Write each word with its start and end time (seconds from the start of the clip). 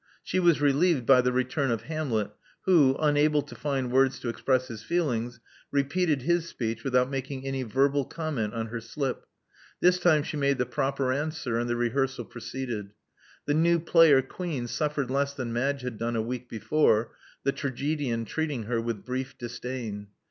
She 0.23 0.39
was 0.39 0.61
relieved 0.61 1.05
by 1.05 1.21
the 1.21 1.31
return 1.31 1.69
of 1.69 1.83
Hamlet, 1.83 2.31
who, 2.65 2.95
unable 2.99 3.43
to 3.43 3.53
find 3.53 3.91
words 3.91 4.19
to 4.21 4.29
express 4.29 4.67
his 4.67 4.81
feelings, 4.81 5.39
repeated 5.71 6.23
his 6.23 6.49
speech 6.49 6.83
without 6.83 7.11
making 7.11 7.45
any 7.45 7.61
verbal 7.61 8.05
com 8.05 8.33
ment 8.33 8.55
on 8.55 8.65
her 8.69 8.81
slip. 8.81 9.27
This 9.79 9.99
time 9.99 10.23
she 10.23 10.37
made 10.37 10.57
the 10.57 10.65
proper 10.65 11.13
answer; 11.13 11.59
and 11.59 11.69
the 11.69 11.75
rehearsal 11.75 12.25
proceeded. 12.25 12.93
The 13.45 13.53
new 13.53 13.79
player 13.79 14.23
queen 14.23 14.65
suffered 14.65 15.11
less 15.11 15.35
than 15.35 15.53
Madge 15.53 15.83
had 15.83 15.99
done 15.99 16.15
a 16.15 16.21
week 16.23 16.49
before, 16.49 17.11
the 17.43 17.51
tragedian 17.51 18.25
treating 18.25 18.63
her 18.63 18.81
with 18.81 19.05
brief 19.05 19.37
disdain. 19.37 20.07